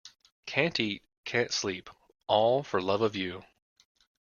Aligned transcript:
Can't 0.47 0.79
eat, 0.79 1.03
can't 1.25 1.53
sleep— 1.53 1.87
all 2.27 2.63
for 2.63 2.81
love 2.81 3.01
of 3.03 3.15
you. 3.15 3.45